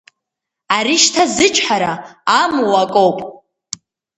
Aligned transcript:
Ари 0.75 0.95
шьҭа 1.03 1.23
зычҳара 1.35 1.93
амуа 2.41 2.75
акоуп! 2.83 3.17